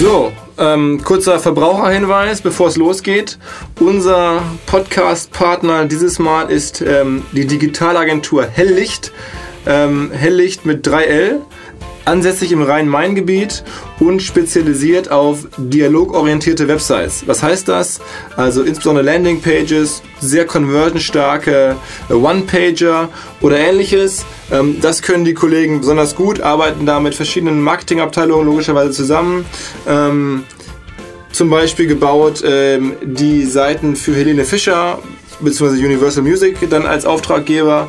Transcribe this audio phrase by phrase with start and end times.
[0.00, 3.36] So, ähm, kurzer Verbraucherhinweis, bevor es losgeht.
[3.80, 9.12] Unser Podcast-Partner dieses Mal ist ähm, die Digitalagentur Helllicht.
[9.66, 11.40] Ähm, Helllicht mit 3L
[12.10, 13.62] ansässig im Rhein-Main-Gebiet
[14.00, 17.22] und spezialisiert auf dialogorientierte Websites.
[17.26, 18.00] Was heißt das?
[18.36, 21.76] Also insbesondere Landingpages, sehr conversionstarke
[22.10, 23.08] One-Pager
[23.40, 24.26] oder ähnliches.
[24.50, 29.44] Ähm, das können die Kollegen besonders gut, arbeiten da mit verschiedenen Marketingabteilungen logischerweise zusammen.
[29.86, 30.44] Ähm,
[31.32, 34.98] zum Beispiel gebaut ähm, die Seiten für Helene Fischer
[35.40, 35.84] bzw.
[35.84, 37.88] Universal Music dann als Auftraggeber.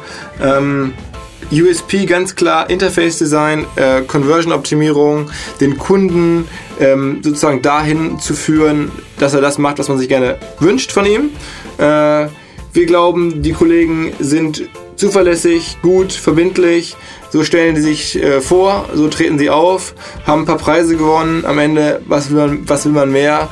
[1.51, 6.47] USP ganz klar, Interface Design, äh, Conversion Optimierung, den Kunden
[6.79, 11.05] ähm, sozusagen dahin zu führen, dass er das macht, was man sich gerne wünscht von
[11.05, 11.31] ihm.
[11.77, 12.27] Äh,
[12.73, 16.95] wir glauben, die Kollegen sind zuverlässig, gut, verbindlich.
[17.31, 19.93] So stellen sie sich äh, vor, so treten sie auf,
[20.25, 21.43] haben ein paar Preise gewonnen.
[21.45, 23.49] Am Ende, was will man, was will man mehr?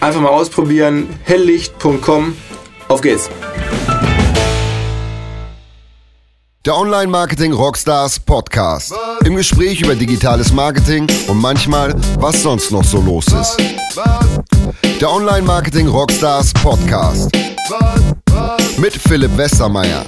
[0.00, 1.08] Einfach mal ausprobieren.
[1.24, 2.34] helllicht.com.
[2.88, 3.28] Auf geht's.
[6.64, 8.94] Der Online-Marketing Rockstars Podcast.
[9.24, 13.56] Im Gespräch über digitales Marketing und manchmal, was sonst noch so los ist.
[15.00, 17.32] Der Online-Marketing Rockstars Podcast.
[18.78, 20.04] Mit Philipp Westermeier.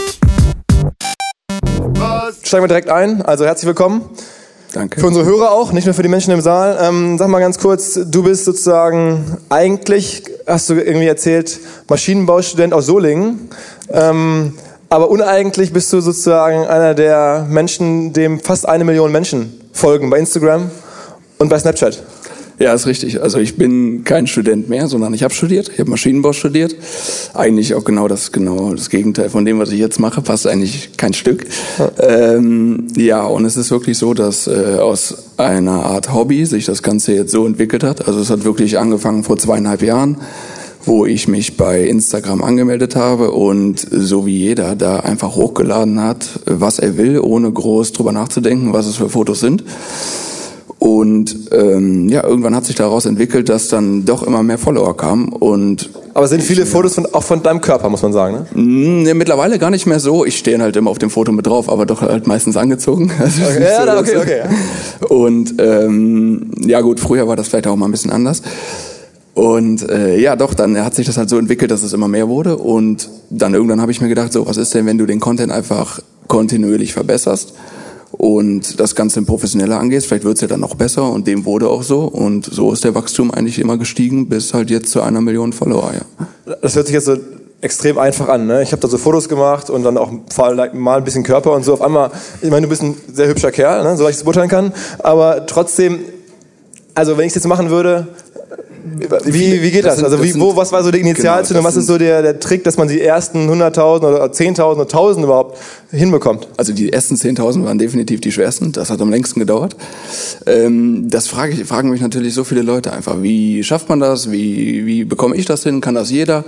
[2.45, 3.23] Steigen wir direkt ein.
[3.23, 4.09] Also herzlich willkommen.
[4.73, 5.01] Danke.
[5.01, 6.79] Für unsere Hörer auch, nicht nur für die Menschen im Saal.
[6.81, 12.87] Ähm, sag mal ganz kurz, du bist sozusagen eigentlich, hast du irgendwie erzählt, Maschinenbaustudent aus
[12.87, 13.51] Solingen.
[13.91, 14.55] Ähm,
[14.89, 20.19] aber uneigentlich bist du sozusagen einer der Menschen, dem fast eine Million Menschen folgen bei
[20.19, 20.71] Instagram
[21.39, 22.03] und bei Snapchat.
[22.59, 23.21] Ja, ist richtig.
[23.21, 25.71] Also ich bin kein Student mehr, sondern ich habe studiert.
[25.73, 26.77] Ich habe Maschinenbau studiert.
[27.35, 30.23] Eigentlich auch genau das, genau das Gegenteil von dem, was ich jetzt mache.
[30.23, 31.47] Passt eigentlich kein Stück.
[31.79, 36.65] Ja, ähm, ja und es ist wirklich so, dass äh, aus einer Art Hobby sich
[36.65, 38.07] das Ganze jetzt so entwickelt hat.
[38.07, 40.19] Also es hat wirklich angefangen vor zweieinhalb Jahren
[40.87, 46.41] wo ich mich bei Instagram angemeldet habe und so wie jeder da einfach hochgeladen hat,
[46.47, 49.65] was er will, ohne groß drüber nachzudenken, was es für Fotos sind.
[50.79, 55.31] Und ähm, ja, irgendwann hat sich daraus entwickelt, dass dann doch immer mehr Follower kamen
[55.31, 58.47] und aber sind viele Fotos von, auch von deinem Körper, muss man sagen, ne?
[58.55, 60.25] Nee, mittlerweile gar nicht mehr so.
[60.25, 63.11] Ich stehe halt immer auf dem Foto mit drauf, aber doch halt meistens angezogen.
[63.25, 64.43] Also okay, ja, so, okay, okay.
[65.09, 68.43] Und ähm, ja gut, früher war das vielleicht auch mal ein bisschen anders.
[69.35, 72.29] Und äh, ja, doch, dann hat sich das halt so entwickelt, dass es immer mehr
[72.29, 72.57] wurde.
[72.57, 75.51] Und dann irgendwann habe ich mir gedacht, so, was ist denn, wenn du den Content
[75.51, 77.53] einfach kontinuierlich verbesserst
[78.13, 80.07] und das Ganze professioneller angehst?
[80.07, 82.03] Vielleicht wird's ja dann noch besser und dem wurde auch so.
[82.03, 85.93] Und so ist der Wachstum eigentlich immer gestiegen bis halt jetzt zu einer Million Follower,
[85.93, 86.55] ja.
[86.63, 87.17] Das hört sich jetzt so
[87.61, 88.47] extrem einfach an.
[88.47, 88.63] Ne?
[88.63, 90.13] Ich habe da so Fotos gemacht und dann auch
[90.75, 91.73] mal ein bisschen Körper und so.
[91.73, 93.97] Auf einmal, ich meine, du bist ein sehr hübscher Kerl, ne?
[93.97, 94.73] soweit ich es beurteilen kann.
[94.99, 96.01] Aber trotzdem,
[96.95, 98.09] also wenn ich es jetzt machen würde,
[99.25, 99.97] wie, wie geht das?
[99.97, 100.05] das?
[100.05, 101.63] also wie, wo, was war so die Initialzündung?
[101.63, 104.83] Genau, was ist so der, der Trick, dass man die ersten 100.000 oder 10.000 oder
[104.85, 105.59] 1.000 überhaupt
[105.91, 106.49] hinbekommt?
[106.57, 108.73] Also die ersten 10.000 waren definitiv die schwersten.
[108.73, 109.77] Das hat am längsten gedauert.
[110.47, 113.23] Ähm, das frage ich, fragen mich natürlich so viele Leute einfach.
[113.23, 114.31] Wie schafft man das?
[114.31, 115.81] Wie, wie bekomme ich das hin?
[115.81, 116.45] Kann das jeder?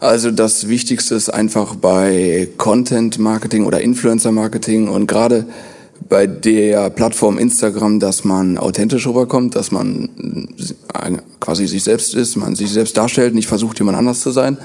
[0.00, 5.44] Also das Wichtigste ist einfach bei Content Marketing oder Influencer Marketing und gerade
[6.08, 10.08] bei der Plattform Instagram, dass man authentisch rüberkommt, dass man
[11.48, 14.58] quasi sich selbst ist, man sich selbst darstellt, nicht versucht, jemand anders zu sein.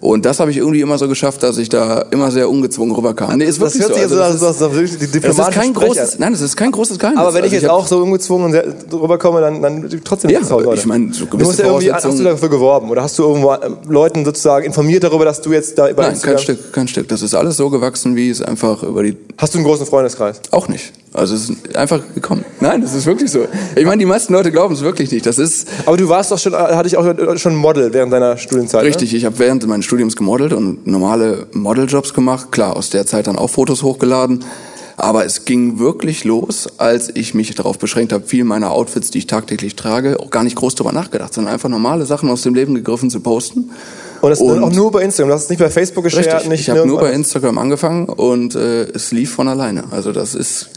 [0.00, 3.38] Und das habe ich irgendwie immer so geschafft, dass ich da immer sehr ungezwungen rüberkam.
[3.38, 4.14] Nee, ist wirklich das hört so.
[4.14, 6.98] sich also, das, das, das, das, das ist kein großes, nein, das ist kein großes
[6.98, 7.22] Geheimnis.
[7.22, 8.54] Aber wenn ich also jetzt ich auch so ungezwungen
[8.92, 10.74] rüberkomme, dann, dann trotzdem ja, Leute.
[10.74, 13.52] ich meine, so gewisse du ja irgendwie, Hast du dafür geworben oder hast du irgendwo
[13.52, 17.08] äh, Leuten sozusagen informiert darüber, dass du jetzt da über Nein, kein Stück, kein Stück.
[17.08, 19.16] Das ist alles so gewachsen, wie es einfach über die.
[19.38, 20.42] Hast du einen großen Freundeskreis?
[20.50, 20.92] Auch nicht.
[21.12, 22.44] Also es ist einfach gekommen.
[22.60, 23.46] Nein, das ist wirklich so.
[23.76, 25.24] Ich meine, die meisten Leute glauben es wirklich nicht.
[25.26, 25.68] Das ist.
[25.86, 28.84] Aber du warst doch schon, hatte ich auch schon Model während deiner Studienzeit.
[28.84, 29.18] Richtig, ne?
[29.18, 32.52] ich habe während meines Studiums gemodelt und normale Modeljobs gemacht.
[32.52, 34.44] Klar, aus der Zeit dann auch Fotos hochgeladen.
[34.98, 39.18] Aber es ging wirklich los, als ich mich darauf beschränkt habe, viel meiner Outfits, die
[39.18, 42.52] ich tagtäglich trage, auch gar nicht groß darüber nachgedacht, sondern einfach normale Sachen aus dem
[42.52, 43.70] Leben gegriffen zu posten.
[44.20, 45.28] Und das und auch nur bei Instagram.
[45.28, 48.06] Du hast es nicht bei Facebook geshared, richtig, nicht Ich habe nur bei Instagram angefangen
[48.06, 49.84] und äh, es lief von alleine.
[49.92, 50.70] Also das ist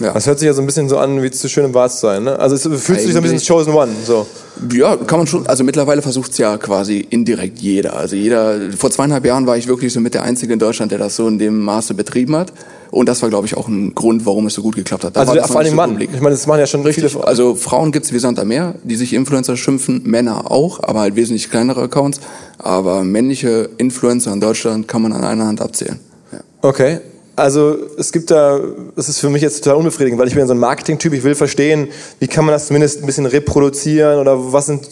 [0.00, 0.12] ja.
[0.12, 2.24] Das hört sich ja so ein bisschen so an, wie zu schön im zu sein.
[2.24, 2.38] Ne?
[2.38, 3.90] Also es fühlt sich so ein bisschen Chosen One.
[4.04, 4.26] So.
[4.72, 5.46] Ja, kann man schon.
[5.46, 7.96] Also mittlerweile versucht es ja quasi indirekt jeder.
[7.96, 8.58] Also jeder.
[8.76, 11.26] Vor zweieinhalb Jahren war ich wirklich so mit der Einzige in Deutschland, der das so
[11.26, 12.52] in dem Maße betrieben hat.
[12.90, 15.16] Und das war, glaube ich, auch ein Grund, warum es so gut geklappt hat.
[15.16, 16.00] Da also vor allem Mann.
[16.00, 17.12] Ich meine, das machen ja schon Richtig.
[17.12, 17.26] viele.
[17.26, 21.16] Also Frauen gibt's wie Sand am Meer, die sich Influencer schimpfen, Männer auch, aber halt
[21.16, 22.20] wesentlich kleinere Accounts.
[22.58, 25.98] Aber männliche Influencer in Deutschland kann man an einer Hand abzählen.
[26.32, 26.38] Ja.
[26.62, 27.00] Okay.
[27.38, 28.60] Also es gibt da,
[28.96, 31.34] das ist für mich jetzt total unbefriedigend, weil ich bin so ein Marketing-Typ, ich will
[31.34, 31.88] verstehen,
[32.18, 34.88] wie kann man das zumindest ein bisschen reproduzieren oder was sind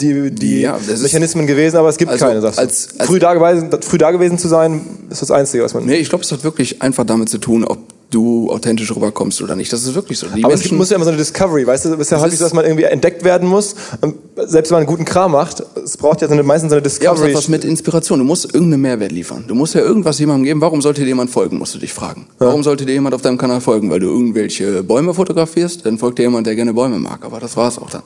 [0.00, 2.40] die, die Ja, Mechanismen gewesen, aber es gibt Also keine.
[2.40, 5.74] Sagst als- als- früh, da gewesen, früh da gewesen zu sein, ist das Einzige, was
[5.74, 5.84] man...
[5.84, 7.78] Nee, ich glaube, es hat wirklich einfach damit zu tun, ob
[8.10, 9.72] du authentisch rüberkommst oder nicht.
[9.72, 10.26] Das ist wirklich so.
[10.28, 11.94] Die Aber es gibt, muss ja immer so eine Discovery, weißt du?
[11.94, 13.74] Es ist ja häufig so, dass man irgendwie entdeckt werden muss.
[14.00, 16.76] Und selbst wenn man einen guten Kram macht, es braucht ja so eine, meistens so
[16.76, 17.34] eine Ja, aber es Discovery.
[17.34, 18.18] was mit Inspiration.
[18.18, 19.44] Du musst irgendeinen Mehrwert liefern.
[19.46, 20.60] Du musst ja irgendwas jemandem geben.
[20.60, 22.26] Warum sollte dir jemand folgen, musst du dich fragen.
[22.38, 23.90] Warum sollte dir jemand auf deinem Kanal folgen?
[23.90, 25.84] Weil du irgendwelche Bäume fotografierst?
[25.86, 27.24] Dann folgt dir jemand, der gerne Bäume mag.
[27.24, 28.02] Aber das war's auch dann.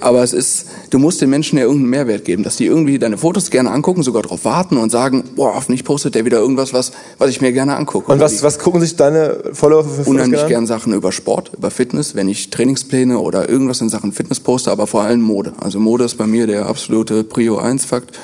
[0.00, 3.18] Aber es ist, du musst den Menschen ja irgendeinen Mehrwert geben, dass die irgendwie deine
[3.18, 6.92] Fotos gerne angucken, sogar darauf warten und sagen, boah, hoffentlich postet der wieder irgendwas, was,
[7.18, 8.10] was ich mir gerne angucke.
[8.10, 11.70] Und was, was gucken sich deine Follower für Fotos unheimlich gern Sachen über Sport, über
[11.70, 15.52] Fitness, wenn ich Trainingspläne oder irgendwas in Sachen Fitness poste, aber vor allem Mode.
[15.60, 18.18] Also Mode ist bei mir der absolute Prio 1 Fakt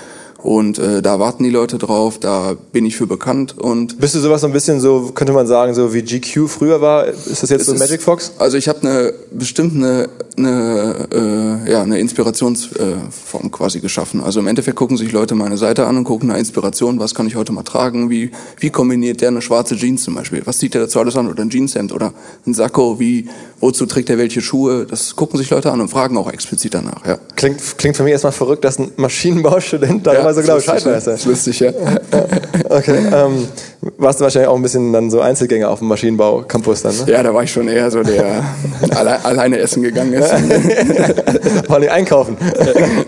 [0.44, 4.18] und äh, da warten die Leute drauf, da bin ich für bekannt und Bist du
[4.18, 7.06] sowas so ein bisschen so, könnte man sagen, so wie GQ früher war?
[7.06, 8.32] Ist das jetzt so Magic Fox?
[8.38, 14.22] Also ich habe eine bestimmt eine, eine, äh, ja, eine Inspirationsform quasi geschaffen.
[14.22, 17.26] Also im Endeffekt gucken sich Leute meine Seite an und gucken nach Inspiration, was kann
[17.26, 20.74] ich heute mal tragen, wie, wie kombiniert der eine schwarze Jeans zum Beispiel, was zieht
[20.74, 22.12] der dazu alles an oder ein Jeanshemd oder
[22.46, 23.28] ein Sakko, wie,
[23.60, 27.06] wozu trägt er welche Schuhe, das gucken sich Leute an und fragen auch explizit danach,
[27.06, 27.18] ja.
[27.36, 30.96] Klingt, klingt für mich erstmal verrückt, dass ein Maschinenbaustudent darüber so genau ist lustig, Bescheid
[30.96, 31.06] weiß.
[31.06, 31.12] ne?
[31.14, 31.72] Ist lustig, ja.
[32.68, 33.46] Okay, ähm,
[33.98, 37.04] warst du wahrscheinlich auch ein bisschen dann so Einzelgänger auf dem Maschinenbau-Campus dann, ne?
[37.06, 38.42] Ja, da war ich schon eher so der
[38.94, 40.30] alle, alleine essen gegangen ist.
[41.66, 42.36] Vor allem einkaufen.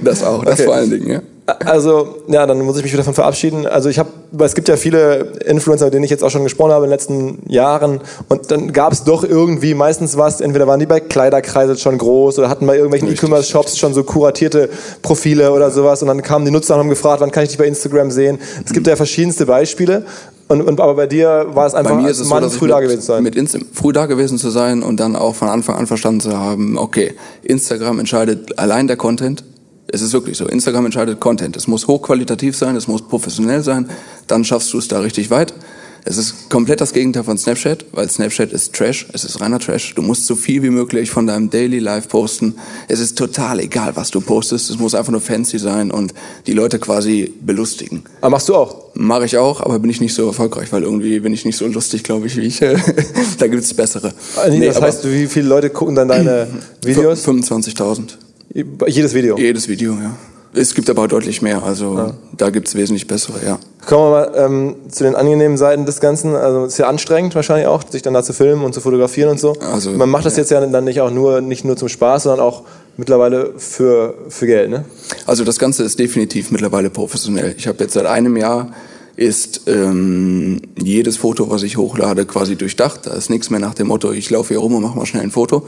[0.03, 0.65] Das auch, das Okay.
[0.65, 1.21] vor allen Dingen, ja.
[1.65, 3.67] Also, ja, dann muss ich mich wieder davon verabschieden.
[3.67, 4.09] Also ich habe,
[4.41, 6.95] es gibt ja viele Influencer, mit denen ich jetzt auch schon gesprochen habe in den
[6.95, 8.01] letzten Jahren.
[8.29, 12.41] Und dann gab es doch irgendwie meistens was, entweder waren die bei Kleiderkreisel schon groß
[12.41, 14.71] oder hatten bei irgendwelchen E-Commerce-Shops schon so kuratierte
[15.03, 16.03] Profile oder sowas.
[16.03, 18.41] Und dann kamen die Nutzer und haben gefragt, wann kann ich dich bei Instagram sehen?
[18.65, 20.05] Es gibt ja verschiedenste Beispiele.
[20.49, 22.67] Und, und aber bei dir war es einfach, Bei mir ist es Mann, so, früh
[22.67, 23.23] mit, da gewesen zu sein.
[23.23, 26.39] mit Insta früh da gewesen zu sein und dann auch von Anfang an verstanden zu
[26.39, 29.45] haben, okay, Instagram entscheidet allein der Content.
[29.89, 31.57] Es ist wirklich so, Instagram entscheidet Content.
[31.57, 33.89] Es muss hochqualitativ sein, es muss professionell sein,
[34.27, 35.53] dann schaffst du es da richtig weit.
[36.09, 39.93] Es ist komplett das Gegenteil von Snapchat, weil Snapchat ist Trash, es ist reiner Trash.
[39.97, 42.55] Du musst so viel wie möglich von deinem Daily Life posten.
[42.87, 44.71] Es ist total egal, was du postest.
[44.71, 46.15] Es muss einfach nur fancy sein und
[46.47, 48.05] die Leute quasi belustigen.
[48.21, 48.95] aber machst du auch?
[48.95, 51.67] Mache ich auch, aber bin ich nicht so erfolgreich, weil irgendwie bin ich nicht so
[51.67, 52.61] lustig, glaube ich, wie ich.
[53.39, 54.15] da gibt's bessere.
[54.49, 56.47] Nee, das aber heißt, wie viele Leute gucken dann deine
[56.85, 57.27] Videos?
[57.27, 58.11] 25.000.
[58.87, 59.37] Jedes Video.
[59.37, 60.17] Jedes Video, ja.
[60.57, 63.59] Es gibt aber deutlich mehr, also da gibt's wesentlich bessere, ja.
[63.85, 66.35] Kommen wir mal ähm, zu den angenehmen Seiten des Ganzen.
[66.35, 69.31] Also es ist ja anstrengend wahrscheinlich auch, sich dann da zu filmen und zu fotografieren
[69.31, 69.53] und so.
[69.61, 72.41] Also, Man macht das jetzt ja dann nicht auch nur nicht nur zum Spaß, sondern
[72.41, 72.63] auch
[72.97, 74.85] mittlerweile für für Geld, ne?
[75.27, 77.55] Also das Ganze ist definitiv mittlerweile professionell.
[77.57, 78.73] Ich habe jetzt seit einem Jahr
[79.17, 83.07] ist ähm, jedes Foto, was ich hochlade, quasi durchdacht.
[83.07, 85.23] Da ist nichts mehr nach dem Motto, ich laufe hier rum und mache mal schnell
[85.23, 85.65] ein Foto,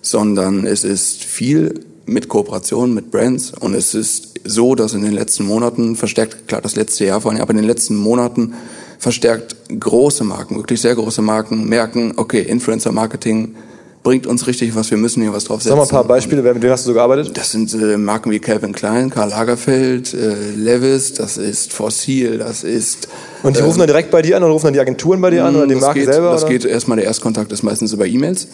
[0.00, 5.12] sondern es ist viel mit Kooperation mit Brands und es ist so, dass in den
[5.12, 8.54] letzten Monaten verstärkt, klar das letzte Jahr vor allem, aber in den letzten Monaten
[8.98, 13.54] verstärkt große Marken, wirklich sehr große Marken merken, okay, Influencer Marketing
[14.02, 15.76] bringt uns richtig was, wir müssen hier was drauf Sag setzen.
[15.78, 17.36] mal ein paar Beispiele, mit wem hast du so gearbeitet?
[17.36, 22.64] Das sind äh, Marken wie Calvin Klein, Karl Lagerfeld, äh, Levis, das ist Fossil, das
[22.64, 23.08] ist...
[23.42, 25.46] Und die rufen dann direkt bei dir an oder rufen dann die Agenturen bei dir
[25.46, 26.32] an oder die das Marke geht, selber?
[26.32, 26.52] Das oder?
[26.52, 28.48] geht erstmal, der Erstkontakt ist meistens über E-Mails.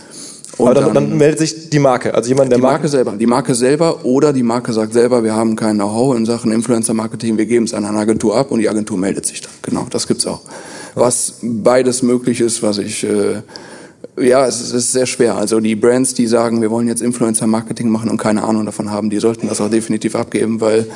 [0.56, 3.12] Und Aber dann, dann meldet sich die Marke, also jemand der die Marke selber.
[3.12, 7.38] Die Marke selber oder die Marke sagt selber, wir haben kein Know-how in Sachen Influencer-Marketing,
[7.38, 9.52] wir geben es an eine Agentur ab und die Agentur meldet sich dann.
[9.62, 10.40] Genau, das gibt's auch.
[10.95, 13.04] Was beides möglich ist, was ich...
[13.04, 13.42] Äh,
[14.19, 15.37] ja, es ist, es ist sehr schwer.
[15.37, 19.09] Also die Brands, die sagen, wir wollen jetzt Influencer-Marketing machen und keine Ahnung davon haben,
[19.09, 20.87] die sollten das auch definitiv abgeben, weil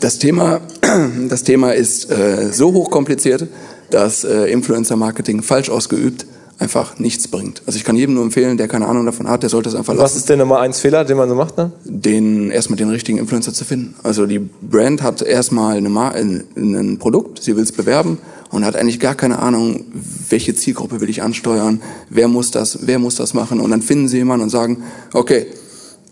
[0.00, 0.60] das Thema,
[1.28, 3.48] das Thema ist äh, so hochkompliziert,
[3.90, 6.26] dass äh, Influencer-Marketing falsch ausgeübt
[6.60, 7.62] einfach nichts bringt.
[7.66, 9.94] Also ich kann jedem nur empfehlen, der keine Ahnung davon hat, der sollte es einfach
[9.94, 11.72] Was lassen ist denn Nummer eins Fehler, den man so macht, ne?
[11.84, 13.94] den erstmal den richtigen Influencer zu finden.
[14.02, 18.18] Also die Brand hat erstmal eine Mar ein, ein Produkt, sie will es bewerben
[18.50, 19.84] und hat eigentlich gar keine Ahnung,
[20.28, 24.08] welche Zielgruppe will ich ansteuern, wer muss das, wer muss das machen und dann finden
[24.08, 24.82] sie jemanden und sagen,
[25.14, 25.46] okay,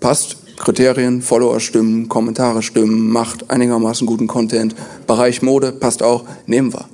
[0.01, 4.75] passt, Kriterien, Follower stimmen, Kommentare stimmen, macht einigermaßen guten Content,
[5.07, 6.87] Bereich Mode passt auch, nehmen wir.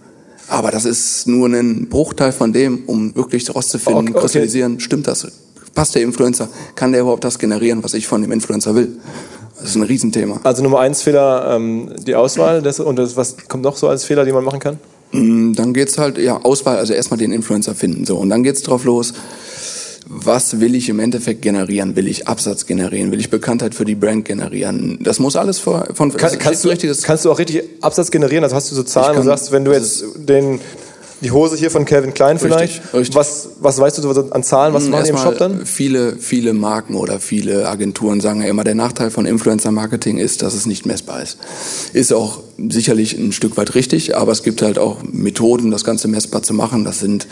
[0.48, 5.26] Aber das ist nur ein Bruchteil von dem, um wirklich rauszufinden, Okay, kristallisieren, stimmt das?
[5.74, 6.48] Passt der Influencer?
[6.74, 8.96] Kann der überhaupt das generieren, was ich von dem Influencer will?
[9.58, 10.40] Das ist ein Riesenthema.
[10.44, 12.60] Also Nummer eins Fehler, ähm, die Auswahl.
[12.62, 14.78] Das, und das, was kommt noch so als Fehler, die man machen kann?
[15.12, 18.04] Mm, Dann geht's halt, ja, Auswahl, also erstmal den Influencer finden.
[18.04, 19.14] So, und dann geht's drauf los.
[20.06, 21.96] Was will ich im Endeffekt generieren?
[21.96, 23.10] Will ich Absatz generieren?
[23.10, 24.98] Will ich Bekanntheit für die Brand generieren?
[25.02, 28.44] Das muss alles vor, von Kann, kannst, du, kannst du auch richtig Absatz generieren?
[28.44, 30.60] Also hast du so Zahlen kann- und sagst, wenn du jetzt den,
[31.22, 32.82] die Hose hier von Calvin Klein vielleicht.
[32.82, 33.16] Richtig, richtig.
[33.16, 34.74] Was, was weißt du an Zahlen?
[34.74, 35.64] Was machen die im Shop dann?
[35.64, 40.52] Viele, viele Marken oder viele Agenturen sagen ja immer, der Nachteil von Influencer-Marketing ist, dass
[40.52, 41.38] es nicht messbar ist.
[41.94, 46.08] Ist auch sicherlich ein Stück weit richtig, aber es gibt halt auch Methoden, das Ganze
[46.08, 46.84] messbar zu machen.
[46.84, 47.26] Das sind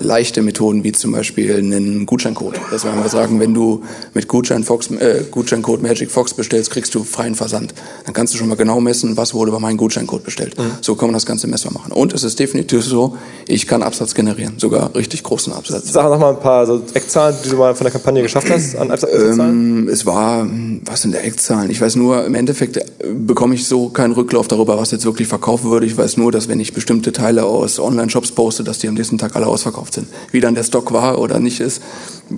[0.00, 2.60] leichte Methoden wie zum Beispiel einen Gutscheincode.
[2.70, 3.82] Das werden wir sagen, wenn du
[4.14, 7.74] mit Gutschein Fox, äh, Gutscheincode Magic Fox bestellst, kriegst du freien Versand.
[8.04, 10.54] Dann kannst du schon mal genau messen, was wurde bei meinem Gutscheincode bestellt.
[10.80, 11.92] So kann man das Ganze messbar machen.
[11.92, 15.92] Und es ist definitiv so, ich kann Absatz generieren, sogar richtig großen Absatz.
[15.92, 18.76] Sag noch mal ein paar so Eckzahlen, die du mal von der Kampagne geschafft hast
[18.76, 19.40] an Absatzzahlen.
[19.40, 20.46] Ähm, es war,
[20.84, 21.70] was sind der Eckzahlen?
[21.70, 25.28] Ich weiß nur, im Endeffekt äh, bekomme ich so keinen Rücklauf darüber, was jetzt wirklich
[25.28, 25.86] verkauft würde.
[25.86, 29.18] Ich weiß nur, dass wenn ich bestimmte Teile aus Online-Shops poste, dass die am nächsten
[29.18, 30.08] Tag alle ausverkauft sind.
[30.30, 31.82] Wie dann der Stock war oder nicht ist,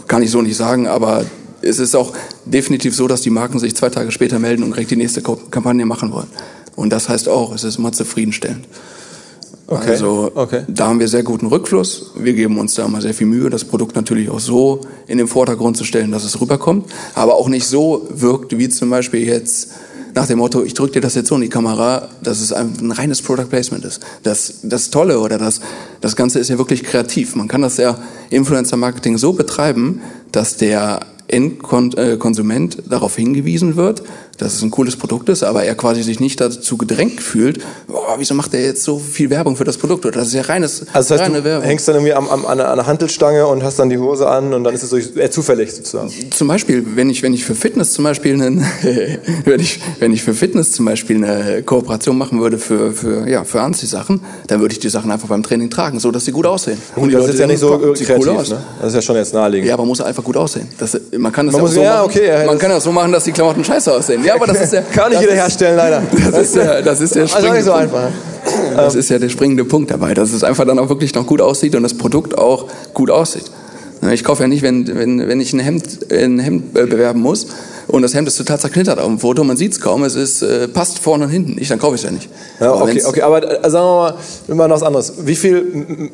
[0.06, 1.24] kann ich so nicht sagen, aber
[1.62, 2.12] es ist auch
[2.44, 5.84] definitiv so, dass die Marken sich zwei Tage später melden und direkt die nächste Kampagne
[5.84, 6.28] machen wollen.
[6.76, 8.66] Und das heißt auch, es ist immer zufriedenstellend.
[9.66, 10.62] Okay, Also okay.
[10.66, 12.10] da haben wir sehr guten Rückfluss.
[12.16, 15.28] Wir geben uns da immer sehr viel Mühe, das Produkt natürlich auch so in den
[15.28, 19.70] Vordergrund zu stellen, dass es rüberkommt, aber auch nicht so wirkt, wie zum Beispiel jetzt
[20.14, 22.72] nach dem Motto, ich drücke dir das jetzt so in die Kamera, dass es ein,
[22.80, 24.00] ein reines Product Placement ist.
[24.22, 25.60] Das, das Tolle oder das,
[26.00, 27.36] das Ganze ist ja wirklich kreativ.
[27.36, 27.98] Man kann das ja
[28.30, 30.00] Influencer-Marketing so betreiben,
[30.32, 34.02] dass der Endkonsument darauf hingewiesen wird,
[34.40, 38.14] dass es ein cooles Produkt ist, aber er quasi sich nicht dazu gedrängt fühlt, boah,
[38.18, 40.06] wieso macht er jetzt so viel Werbung für das Produkt?
[40.06, 41.66] Oder das ist ja reines, Also das heißt, reine du Werbung.
[41.66, 44.28] hängst dann irgendwie am, am, an, einer, an einer Hantelstange und hast dann die Hose
[44.28, 46.10] an und dann ist es so eher zufällig sozusagen.
[46.30, 48.64] Zum Beispiel, wenn ich, wenn ich für Fitness zum Beispiel einen,
[49.44, 53.44] wenn ich, wenn ich für Fitness zum Beispiel eine Kooperation machen würde für, für, ja,
[53.44, 56.46] für Anziehsachen, dann würde ich die Sachen einfach beim Training tragen, so dass sie gut
[56.46, 56.78] aussehen.
[56.96, 58.50] Und die das Leute ist ja nicht so kreativ, cool aus.
[58.50, 58.62] ne?
[58.80, 59.68] Das ist ja schon jetzt naheliegend.
[59.68, 60.68] Ja, aber muss einfach gut aussehen.
[60.78, 62.04] Das, man kann es Man ja muss- so ja, machen.
[62.06, 64.24] okay, ja, man das- kann das so machen, dass die Klamotten scheiße aussehen.
[64.30, 66.02] Ja, aber das ist ja, Kann jeder ist- herstellen, leider.
[66.30, 67.94] Das ist ja, das ist der Also springende nicht so Punkt.
[67.94, 68.08] einfach.
[68.76, 71.40] Das ist ja der springende Punkt dabei, dass es einfach dann auch wirklich noch gut
[71.40, 73.44] aussieht und das Produkt auch gut aussieht.
[74.02, 77.20] Ne, Ich kaufe ja nicht, wenn, wenn, wenn ich ein Hemd, ein Hemd äh, bewerben
[77.20, 77.48] muss
[77.86, 80.42] und das Hemd ist total zerknittert auf dem Foto, man sieht es kaum, es ist,
[80.42, 82.28] äh, passt vorne und hinten nicht, dann kaufe ich es ja nicht.
[82.60, 84.14] Ja, Aber okay, okay, aber äh, sagen wir mal,
[84.48, 85.12] immer noch was anderes.
[85.24, 85.64] Wie viele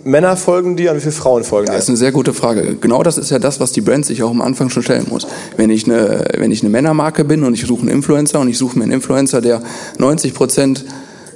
[0.05, 1.83] Männer folgen dir und wie viele Frauen folgen Das dir?
[1.83, 2.76] ist eine sehr gute Frage.
[2.81, 5.26] Genau das ist ja das, was die Brand sich auch am Anfang schon stellen muss.
[5.57, 8.59] Wenn ich eine, wenn ich eine Männermarke bin und ich suche einen Influencer und ich
[8.59, 9.62] suche mir einen Influencer, der
[9.99, 10.85] 90 Prozent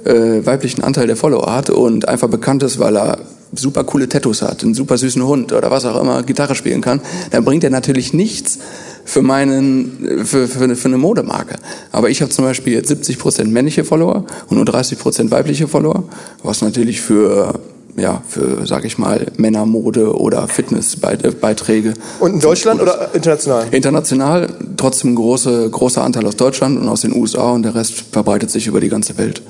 [0.03, 3.19] äh, weiblichen Anteil der Follower hat und einfach bekannt ist, weil er
[3.53, 7.01] super coole Tattoos hat, einen super süßen Hund oder was auch immer, Gitarre spielen kann,
[7.31, 8.59] dann bringt er natürlich nichts
[9.03, 11.55] für meinen, für, für, eine- für eine Modemarke.
[11.91, 16.03] Aber ich habe zum Beispiel jetzt 70% männliche Follower und nur 30% weibliche Follower,
[16.43, 17.59] was natürlich für
[17.97, 21.93] ja, für, sag ich mal, Männermode oder Fitnessbeiträge.
[22.21, 23.65] Und in Deutschland oder international?
[23.71, 28.49] International trotzdem große, großer Anteil aus Deutschland und aus den USA und der Rest verbreitet
[28.49, 29.41] sich über die ganze Welt.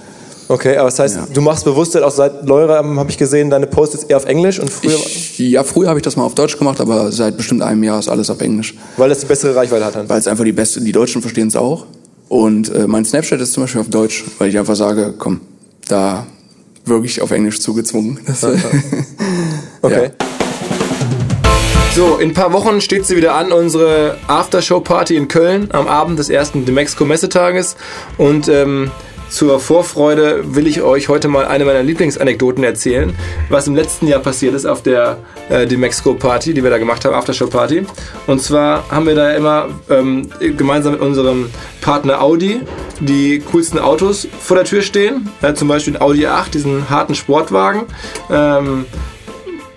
[0.48, 1.28] Okay, aber das heißt, Ja.
[1.34, 4.60] du machst bewusst auch seit Leura, habe ich gesehen, deine Posts jetzt eher auf Englisch
[4.60, 7.62] und früher, Ich, ja, früher habe ich das mal auf Deutsch gemacht, aber seit bestimmt
[7.62, 8.74] einem Jahr ist alles auf Englisch.
[8.98, 9.96] weil das die bessere Reichweite hat.
[9.96, 10.10] Dann.
[10.10, 11.86] Weil es einfach die beste, die Deutschen verstehen es auch.
[12.28, 15.42] Und äh, mein Snapchat ist zum Beispiel auf Deutsch, weil ich einfach sage, komm,
[15.88, 16.26] da
[16.86, 18.20] wirklich auf Englisch zugezwungen.
[18.26, 18.58] Das, äh,
[19.82, 20.04] Okay.
[20.06, 20.26] ja.
[21.96, 26.20] So, in ein paar Wochen steht sie wieder an, unsere Aftershow-Party in Köln am Abend
[26.20, 27.76] des ersten Demexco-Messetages.
[28.18, 28.92] Und ähm,
[29.32, 33.16] zur Vorfreude will ich euch heute mal eine meiner Lieblingsanekdoten erzählen,
[33.50, 35.20] was im letzten Jahr passiert ist auf der
[35.50, 37.86] äh, Demexco-Party, die wir da gemacht haben, Aftershow-Party.
[38.28, 42.62] Und zwar haben wir da immer ähm, gemeinsam mit unserem Partner Audi
[43.00, 45.30] die coolsten Autos vor der Tür stehen.
[45.42, 47.84] Äh, zum Beispiel den Audi 8, diesen harten Sportwagen.
[48.30, 48.86] Ähm,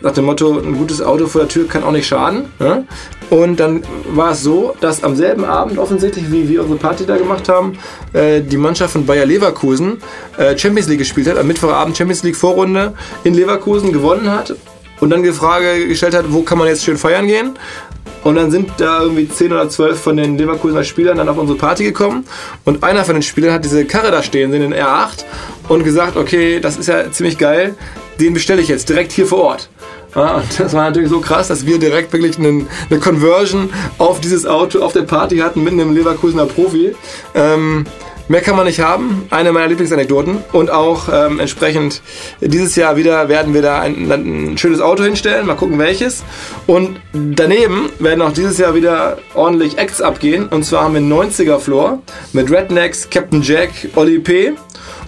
[0.05, 2.45] nach dem Motto, ein gutes Auto vor der Tür kann auch nicht schaden.
[2.59, 2.87] Ne?
[3.31, 7.17] Und dann war es so, dass am selben Abend offensichtlich, wie wir unsere Party da
[7.17, 7.79] gemacht haben,
[8.13, 9.97] äh, die Mannschaft von Bayer Leverkusen
[10.37, 12.93] äh, Champions League gespielt hat, am Mittwochabend Champions League Vorrunde
[13.25, 14.55] in Leverkusen gewonnen hat
[15.01, 17.53] und dann die Frage gestellt hat, wo kann man jetzt schön feiern gehen?
[18.23, 21.59] Und dann sind da irgendwie 10 oder 12 von den Leverkusener Spielern dann auf unsere
[21.59, 22.25] Party gekommen.
[22.65, 25.25] Und einer von den Spielern hat diese Karre da stehen, den R8,
[25.69, 27.75] und gesagt, okay, das ist ja ziemlich geil,
[28.21, 29.69] den bestelle ich jetzt direkt hier vor Ort.
[30.15, 34.21] Ja, und das war natürlich so krass, dass wir direkt wirklich einen, eine Conversion auf
[34.21, 36.95] dieses Auto auf der Party hatten mit einem Leverkusener Profi.
[37.35, 37.85] Ähm,
[38.29, 39.27] mehr kann man nicht haben.
[39.31, 40.39] Eine meiner Lieblingsanekdoten.
[40.53, 42.03] Und auch ähm, entsprechend
[42.41, 45.47] dieses Jahr wieder werden wir da ein, ein schönes Auto hinstellen.
[45.47, 46.25] Mal gucken welches.
[46.67, 50.49] Und daneben werden auch dieses Jahr wieder ordentlich Acts abgehen.
[50.49, 52.01] Und zwar haben wir einen 90er Floor
[52.33, 54.53] mit Rednecks, Captain Jack, Oli P.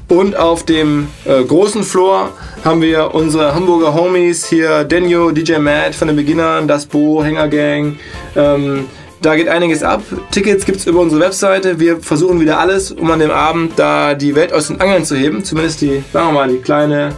[0.08, 2.30] Und auf dem äh, großen Floor
[2.64, 7.48] haben wir unsere Hamburger Homies hier, Denio, DJ Matt von den Beginnern, Das Bo, Hänger
[7.48, 7.98] Gang.
[8.36, 8.86] Ähm,
[9.22, 10.02] da geht einiges ab.
[10.30, 11.80] Tickets gibt es über unsere Webseite.
[11.80, 15.16] Wir versuchen wieder alles, um an dem Abend da die Welt aus den Angeln zu
[15.16, 15.44] heben.
[15.44, 17.12] Zumindest die, sagen wir mal, die kleine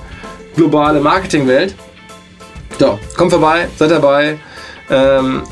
[0.54, 1.74] globale Marketingwelt.
[2.78, 4.38] So, kommt vorbei, seid dabei.
[4.90, 5.42] Ähm,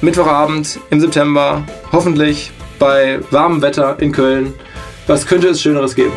[0.00, 4.54] Mittwochabend im September, hoffentlich bei warmem Wetter in Köln.
[5.06, 6.12] Was könnte es Schöneres geben?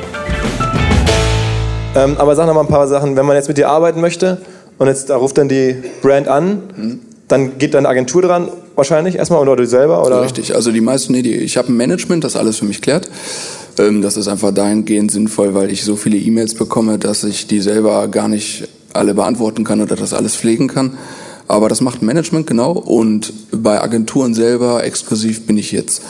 [1.95, 3.15] Ähm, aber sag noch mal ein paar Sachen.
[3.15, 4.41] Wenn man jetzt mit dir arbeiten möchte
[4.77, 6.99] und jetzt da ruft dann die Brand an, mhm.
[7.27, 10.05] dann geht deine Agentur dran wahrscheinlich erstmal oder du selber?
[10.05, 10.21] Oder?
[10.21, 13.09] Richtig, also die meisten, nee, die, ich habe ein Management, das alles für mich klärt.
[13.79, 17.59] Ähm, das ist einfach dahingehend sinnvoll, weil ich so viele E-Mails bekomme, dass ich die
[17.59, 20.97] selber gar nicht alle beantworten kann oder das alles pflegen kann.
[21.47, 26.01] Aber das macht Management genau und bei Agenturen selber exklusiv bin ich jetzt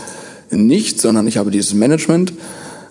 [0.51, 2.34] nicht, sondern ich habe dieses Management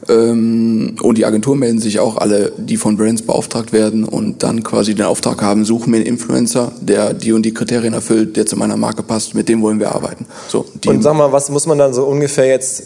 [0.08, 4.94] und die Agenturen melden sich auch alle, die von Brands beauftragt werden und dann quasi
[4.94, 8.56] den Auftrag haben, suchen mir einen Influencer, der die und die Kriterien erfüllt, der zu
[8.56, 10.26] meiner Marke passt, mit dem wollen wir arbeiten.
[10.48, 12.82] So, und sag mal, was muss man dann so ungefähr jetzt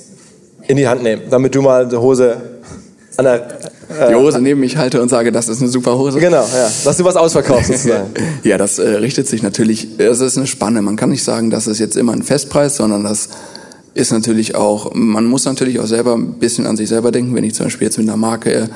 [0.66, 2.36] in die Hand nehmen, damit du mal eine Hose
[3.16, 3.48] an der
[3.88, 6.18] äh, die Hose neben mich halte und sage, das ist eine super Hose.
[6.18, 6.70] Genau, ja.
[6.84, 8.10] Dass du was ausverkaufst sozusagen.
[8.42, 10.82] ja, das äh, richtet sich natürlich, es ist eine Spanne.
[10.82, 13.30] Man kann nicht sagen, das ist jetzt immer ein Festpreis, sondern das
[13.96, 17.34] ist natürlich auch, man muss natürlich auch selber ein bisschen an sich selber denken.
[17.34, 18.68] Wenn ich zum Beispiel jetzt mit einer Marke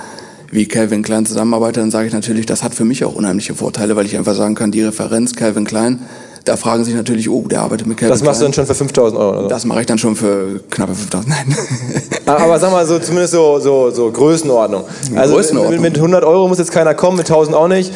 [0.51, 3.97] wie Calvin Klein zusammenarbeite, dann sage ich natürlich, das hat für mich auch unheimliche Vorteile,
[3.97, 6.01] weil ich einfach sagen kann, die Referenz Calvin Klein,
[6.47, 8.51] da fragen sich natürlich, oh, der arbeitet mit Calvin Das machst Klein.
[8.53, 9.49] du dann schon für 5000 Euro, oder?
[9.49, 11.57] Das mache ich dann schon für knappe 5000, nein.
[12.27, 14.85] Ah, aber sag mal so, zumindest so, so, so Größenordnung.
[15.17, 15.83] Also Größenordnung.
[15.83, 17.93] Mit, mit 100 Euro muss jetzt keiner kommen, mit 1000 auch nicht.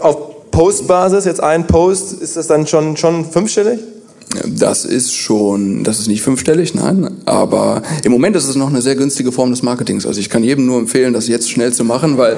[0.00, 3.80] Auf Postbasis, jetzt ein Post, ist das dann schon, schon fünfstellig?
[4.44, 8.82] Das ist schon, das ist nicht fünfstellig, nein, aber im Moment ist es noch eine
[8.82, 10.04] sehr günstige Form des Marketings.
[10.04, 12.36] Also ich kann jedem nur empfehlen, das jetzt schnell zu machen, weil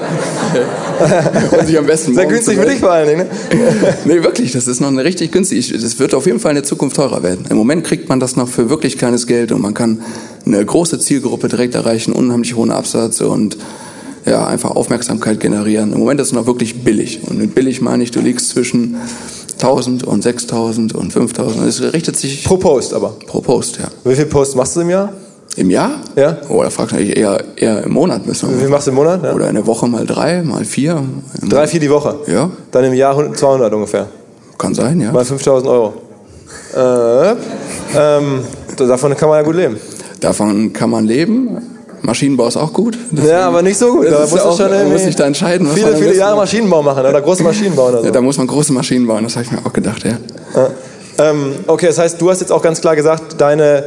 [1.59, 3.26] und sich am besten sehr günstig für dich vor allen Dingen.
[3.26, 3.95] Ne?
[4.04, 5.73] nee, wirklich, das ist noch eine richtig günstig.
[5.73, 7.47] Das wird auf jeden Fall in der Zukunft teurer werden.
[7.49, 10.02] Im Moment kriegt man das noch für wirklich kleines Geld und man kann
[10.45, 13.57] eine große Zielgruppe direkt erreichen, unheimlich hohen Absatz und
[14.26, 15.92] ja, einfach Aufmerksamkeit generieren.
[15.92, 17.21] Im Moment ist es noch wirklich billig.
[17.26, 18.97] Und mit billig meine ich, du liegst zwischen
[19.62, 21.67] 1000 und 6000 und 5000.
[21.67, 22.45] Es richtet sich.
[22.45, 23.15] Pro Post aber?
[23.27, 23.88] Pro Post, ja.
[24.05, 25.12] Wie viele Posts machst du im Jahr?
[25.57, 25.91] Im Jahr?
[26.15, 26.38] Ja.
[26.49, 28.27] Oh, da fragst du mich eher, eher im Monat.
[28.27, 29.25] Müssen wir Wie viel machst du im Monat?
[29.25, 29.33] Ja.
[29.35, 31.03] Oder in der Woche mal drei, mal vier.
[31.42, 32.16] Drei, vier die Woche?
[32.29, 32.51] Ja.
[32.71, 34.07] Dann im Jahr 200 ungefähr?
[34.57, 35.11] Kann sein, ja.
[35.11, 35.94] Mal 5000 Euro.
[36.77, 37.31] Äh,
[37.97, 38.44] ähm,
[38.77, 39.77] davon kann man ja gut leben.
[40.21, 41.78] Davon kann man leben.
[42.03, 42.97] Maschinenbau ist auch gut.
[43.13, 44.07] Ja, aber nicht so gut.
[44.07, 45.69] Da muss, auch, schon muss ich da entscheiden.
[45.75, 48.07] Viele, viele Jahre Maschinenbau machen oder große Maschinenbau oder so.
[48.07, 50.19] Ja, da muss man große Maschinen bauen, das habe ich mir auch gedacht, ja.
[50.55, 50.71] ja.
[51.19, 53.85] Ähm, okay, das heißt, du hast jetzt auch ganz klar gesagt, deine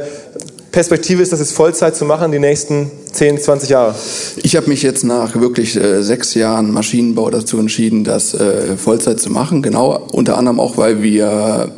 [0.72, 3.94] Perspektive ist, das jetzt Vollzeit zu machen, die nächsten 10, 20 Jahre?
[4.42, 9.20] Ich habe mich jetzt nach wirklich äh, sechs Jahren Maschinenbau dazu entschieden, das äh, Vollzeit
[9.20, 9.60] zu machen.
[9.60, 11.70] Genau, unter anderem auch, weil wir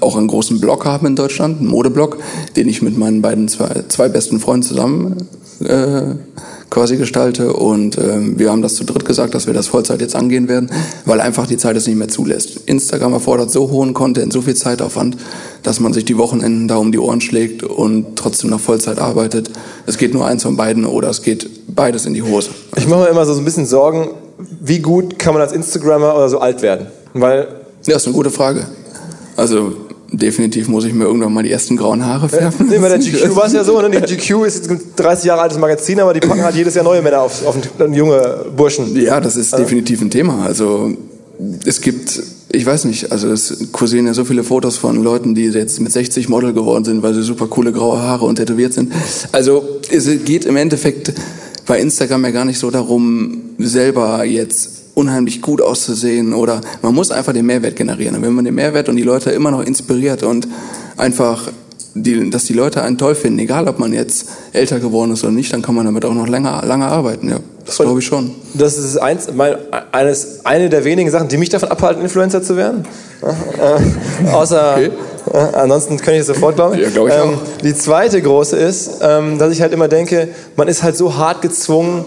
[0.00, 2.18] auch einen großen Blog haben in Deutschland, einen Modeblog,
[2.54, 5.28] den ich mit meinen beiden zwei, zwei besten Freunden zusammen
[5.60, 6.14] äh,
[6.70, 7.52] quasi gestalte.
[7.52, 10.70] Und ähm, wir haben das zu dritt gesagt, dass wir das Vollzeit jetzt angehen werden,
[11.04, 12.60] weil einfach die Zeit es nicht mehr zulässt.
[12.66, 15.16] Instagram erfordert so hohen Content, so viel Zeitaufwand,
[15.62, 19.50] dass man sich die Wochenenden da um die Ohren schlägt und trotzdem noch Vollzeit arbeitet.
[19.86, 22.50] Es geht nur eins von beiden oder es geht beides in die Hose.
[22.76, 24.10] Ich mache mir immer so ein bisschen Sorgen,
[24.60, 26.86] wie gut kann man als Instagrammer oder so alt werden?
[27.14, 27.48] Weil
[27.86, 28.66] ja, das ist eine gute Frage.
[29.36, 29.72] Also
[30.12, 32.68] definitiv muss ich mir irgendwann mal die ersten grauen Haare färben.
[32.68, 33.90] Nee, bei der GQ war es ja so, ne?
[33.90, 36.84] die GQ ist jetzt ein 30 Jahre altes Magazin, aber die packen halt jedes Jahr
[36.84, 37.56] neue Männer auf, auf
[37.92, 38.94] junge Burschen.
[38.96, 40.44] Ja, das ist definitiv ein Thema.
[40.44, 40.92] Also
[41.64, 45.46] es gibt, ich weiß nicht, also es kursieren ja so viele Fotos von Leuten, die
[45.46, 48.92] jetzt mit 60 Model geworden sind, weil sie super coole graue Haare und tätowiert sind.
[49.32, 51.12] Also es geht im Endeffekt
[51.66, 57.10] bei Instagram ja gar nicht so darum, selber jetzt unheimlich gut auszusehen oder man muss
[57.10, 58.16] einfach den Mehrwert generieren.
[58.16, 60.48] Und wenn man den Mehrwert und die Leute immer noch inspiriert und
[60.96, 61.50] einfach,
[61.94, 65.34] die, dass die Leute einen toll finden, egal ob man jetzt älter geworden ist oder
[65.34, 67.40] nicht, dann kann man damit auch noch länger, lange arbeiten, ja.
[67.66, 68.30] Das glaube ich schon.
[68.54, 69.56] Das ist eins, mein,
[69.92, 72.86] eines, eine der wenigen Sachen, die mich davon abhalten, Influencer zu werden.
[73.22, 74.90] Äh, außer, okay.
[75.32, 76.82] äh, ansonsten kann ich es sofort, glaube ich.
[76.82, 77.60] Ja, glaube ich ähm, auch.
[77.62, 81.42] Die zweite große ist, ähm, dass ich halt immer denke, man ist halt so hart
[81.42, 82.04] gezwungen,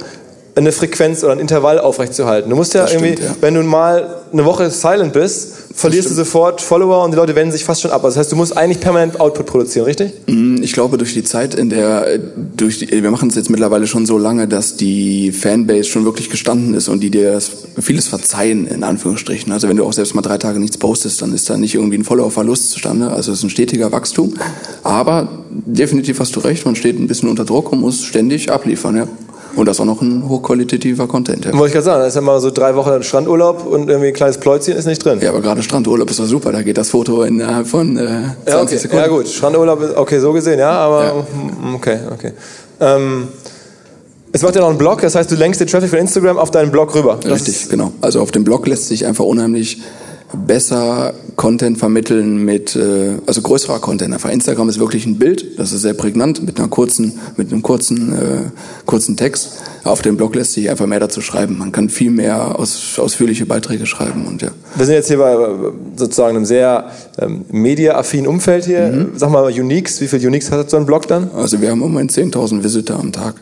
[0.59, 2.49] eine Frequenz oder ein Intervall aufrechtzuerhalten.
[2.49, 3.35] Du musst ja das irgendwie, stimmt, ja.
[3.41, 7.51] wenn du mal eine Woche silent bist, verlierst du sofort Follower und die Leute wenden
[7.51, 8.03] sich fast schon ab.
[8.03, 10.11] Also das heißt, du musst eigentlich permanent Output produzieren, richtig?
[10.27, 12.19] Mm, ich glaube, durch die Zeit, in der,
[12.57, 16.29] durch die, wir machen es jetzt mittlerweile schon so lange, dass die Fanbase schon wirklich
[16.29, 17.39] gestanden ist und die dir
[17.79, 19.51] vieles verzeihen, in Anführungsstrichen.
[19.51, 21.97] Also wenn du auch selbst mal drei Tage nichts postest, dann ist da nicht irgendwie
[21.97, 23.09] ein Follower-Verlust zustande.
[23.09, 24.35] Also es ist ein stetiger Wachstum.
[24.83, 28.97] Aber definitiv hast du recht, man steht ein bisschen unter Druck und muss ständig abliefern,
[28.97, 29.07] ja.
[29.55, 31.45] Und das auch noch ein hochqualitativer Content.
[31.45, 31.53] Ja.
[31.53, 34.13] Wollte ich gerade sagen, da ist ja mal so drei Wochen Strandurlaub und irgendwie ein
[34.13, 35.19] kleines Pläuzchen ist nicht drin.
[35.21, 38.47] Ja, aber gerade Strandurlaub ist doch super, da geht das Foto innerhalb von äh, 20
[38.47, 38.77] ja, okay.
[38.77, 39.03] Sekunden.
[39.03, 41.13] Ja gut, Strandurlaub ist okay, so gesehen, ja, aber ja.
[41.75, 42.33] okay, okay.
[42.79, 43.27] Ähm,
[44.31, 46.51] es macht ja noch einen Blog, das heißt, du lenkst den Traffic von Instagram auf
[46.51, 47.19] deinen Blog rüber.
[47.25, 47.91] Richtig, genau.
[48.01, 49.79] Also auf dem Blog lässt sich einfach unheimlich
[50.33, 54.13] besser Content vermitteln mit, äh, also größerer Content.
[54.13, 57.61] Einfach Instagram ist wirklich ein Bild, das ist sehr prägnant mit einer kurzen, mit einem
[57.61, 58.41] kurzen, äh,
[58.85, 59.51] kurzen Text.
[59.83, 61.57] Auf dem Blog lässt sich einfach mehr dazu schreiben.
[61.57, 64.49] Man kann viel mehr aus, ausführliche Beiträge schreiben und ja.
[64.75, 65.37] Wir sind jetzt hier bei
[65.95, 68.87] sozusagen einem sehr ähm, mediaaffinen Umfeld hier.
[68.87, 69.11] Mhm.
[69.15, 71.31] Sag mal Uniques, wie viele Uniques hat so ein Blog dann?
[71.35, 73.35] Also wir haben im Moment 10.000 Visitor am Tag.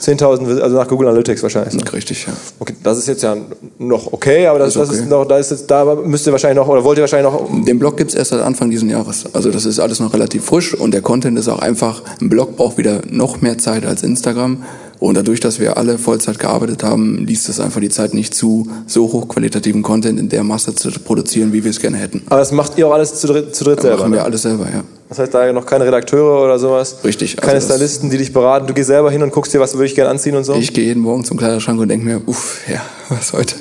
[0.00, 1.74] 10.000, also nach Google Analytics wahrscheinlich.
[1.74, 1.92] So.
[1.92, 2.32] Richtig, ja.
[2.58, 3.36] Okay, das ist jetzt ja
[3.78, 4.88] noch okay, aber das, ist, okay.
[4.88, 7.30] das ist noch, da ist jetzt, da müsst ihr wahrscheinlich noch, oder wollt ihr wahrscheinlich
[7.30, 7.48] noch.
[7.64, 9.24] Den Blog gibt es erst seit Anfang dieses Jahres.
[9.32, 12.56] Also das ist alles noch relativ frisch und der Content ist auch einfach, ein Blog
[12.56, 14.64] braucht wieder noch mehr Zeit als Instagram.
[15.00, 18.68] Und dadurch, dass wir alle Vollzeit gearbeitet haben, ließ es einfach die Zeit nicht zu,
[18.86, 22.22] so hochqualitativen Content in der Masse zu produzieren, wie wir es gerne hätten.
[22.26, 23.96] Aber das macht ihr auch alles zu dritt, zu dritt ja, selber?
[23.96, 24.24] machen wir ne?
[24.24, 24.84] alles selber, ja.
[25.08, 26.98] Das heißt, da noch keine Redakteure oder sowas?
[27.02, 27.38] Richtig.
[27.38, 28.66] Keine also Stylisten, die dich beraten.
[28.66, 30.54] Du gehst selber hin und guckst dir, was würde ich gerne anziehen und so?
[30.54, 33.56] Ich gehe jeden Morgen zum Kleiderschrank und denke mir, uff, ja, was heute?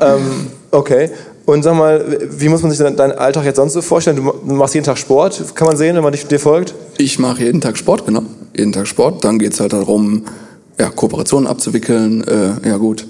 [0.00, 1.08] ähm, okay.
[1.46, 4.16] Und sag mal, wie muss man sich deinen Alltag jetzt sonst so vorstellen?
[4.16, 6.74] Du machst jeden Tag Sport, kann man sehen, wenn man dir folgt?
[6.98, 8.22] Ich mache jeden Tag Sport, genau.
[8.56, 9.24] Jeden Tag Sport.
[9.24, 10.24] Dann geht es halt darum,
[10.80, 12.26] ja, Kooperationen abzuwickeln.
[12.26, 13.06] Äh, ja gut,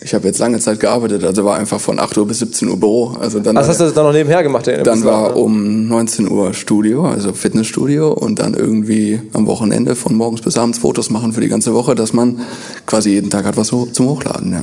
[0.00, 2.78] ich habe jetzt lange Zeit gearbeitet, also war einfach von 8 Uhr bis 17 Uhr
[2.78, 3.16] Büro.
[3.20, 4.68] Also dann also hast du das dann noch nebenher gemacht?
[4.68, 10.42] Dann war um 19 Uhr Studio, also Fitnessstudio und dann irgendwie am Wochenende von morgens
[10.42, 12.40] bis abends Fotos machen für die ganze Woche, dass man
[12.86, 14.62] quasi jeden Tag hat was zum Hochladen, ja.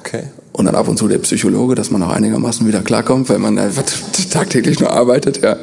[0.00, 0.24] Okay.
[0.52, 3.58] Und dann ab und zu der Psychologe, dass man auch einigermaßen wieder klarkommt, weil man
[3.58, 3.84] einfach
[4.30, 5.56] tagtäglich nur arbeitet, ja.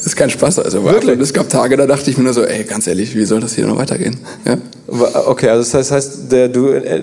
[0.00, 0.60] Das ist kein Spaß.
[0.60, 1.20] Also Wirklich?
[1.20, 3.54] es gab Tage, da dachte ich mir nur so, ey, ganz ehrlich, wie soll das
[3.54, 4.16] hier noch weitergehen?
[4.46, 4.56] Ja?
[5.26, 7.02] Okay, also das heißt, der, du äh,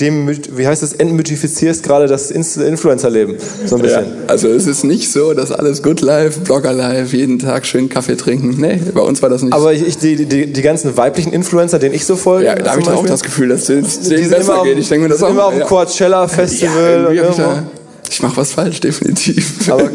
[0.00, 4.04] dem, wie heißt das, entmythifizierst gerade das Influencer-Leben so ein bisschen.
[4.04, 7.88] Ja, also es ist nicht so, dass alles Good Life, Blogger Life, jeden Tag schön
[7.88, 8.56] Kaffee trinken.
[8.58, 11.94] Nee, bei uns war das nicht Aber ich, die, die, die ganzen weiblichen Influencer, denen
[11.94, 12.46] ich so folge.
[12.46, 14.78] Ja, da habe ich auch das Gefühl, dass es denen besser geht.
[14.78, 15.30] Ich denke mir das auch.
[15.30, 17.12] immer auf dem Coachella Festival.
[17.14, 17.64] Ja,
[18.10, 19.70] ich, mache was falsch, definitiv.
[19.70, 19.90] Aber,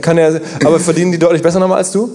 [0.00, 2.12] kann ja, aber verdienen die deutlich besser nochmal als du?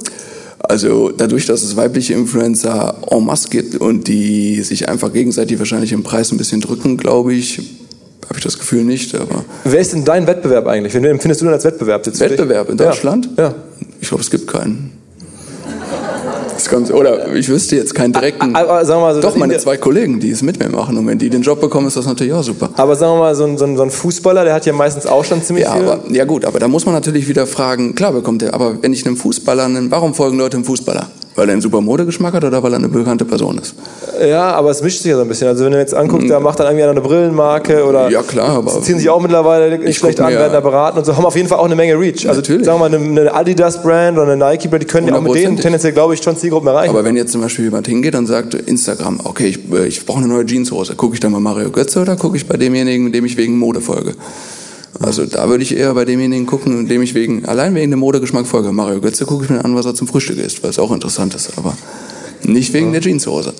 [0.60, 5.92] Also dadurch, dass es weibliche Influencer en masse gibt und die sich einfach gegenseitig wahrscheinlich
[5.92, 7.58] im Preis ein bisschen drücken, glaube ich,
[8.30, 9.16] habe ich das Gefühl nicht.
[9.16, 10.94] Aber Wer ist denn dein Wettbewerb eigentlich?
[10.94, 12.06] Wen empfindest du denn als Wettbewerb?
[12.06, 13.30] Jetzt Wettbewerb in Deutschland?
[13.38, 13.44] Ja.
[13.44, 13.56] ja.
[14.00, 15.01] Ich glaube, es gibt keinen.
[16.70, 18.56] Ganz, oder ich wüsste jetzt keinen direkten.
[18.56, 20.98] Aber, sagen wir mal so, doch, meine zwei Kollegen, die es mit mir machen.
[20.98, 22.70] Und wenn die den Job bekommen, ist das natürlich auch super.
[22.78, 25.42] Aber sagen wir mal, so ein, so ein Fußballer, der hat ja meistens auch schon
[25.44, 25.88] ziemlich ja, viel.
[25.88, 28.94] Aber, ja gut, aber da muss man natürlich wieder fragen, klar bekommt er, aber wenn
[28.94, 31.10] ich einem Fußballer, warum folgen Leute einem Fußballer?
[31.42, 33.74] Weil er einen super Modegeschmack hat oder weil er eine bekannte Person ist?
[34.24, 35.48] Ja, aber es mischt sich ja so ein bisschen.
[35.48, 38.50] Also wenn du jetzt anguckst, da macht dann irgendwie einer eine Brillenmarke oder ja, klar,
[38.50, 41.26] aber sie ziehen sich auch mittlerweile nicht schlecht an, werden da beraten und so, haben
[41.26, 42.28] auf jeden Fall auch eine Menge Reach.
[42.28, 42.64] Also Natürlich.
[42.64, 45.94] sagen wir mal, eine Adidas-Brand oder eine Nike-Brand, die können ja auch mit denen tendenziell,
[45.94, 46.92] glaube ich, schon Zielgruppen erreichen.
[46.92, 50.20] Aber wenn jetzt zum Beispiel jemand hingeht und sagt, Instagram, okay, ich, äh, ich brauche
[50.20, 53.26] eine neue Jeanshose, gucke ich dann bei Mario Götze oder gucke ich bei demjenigen, dem
[53.26, 54.14] ich wegen Mode folge?
[55.00, 58.46] Also da würde ich eher bei demjenigen gucken, dem ich wegen, allein wegen dem Modegeschmack
[58.46, 58.72] folge.
[58.72, 61.34] Mario Götze gucke ich mir an, was er zum Frühstück isst, weil es auch interessant
[61.34, 61.76] ist, aber
[62.44, 63.54] nicht wegen der Jeanshose.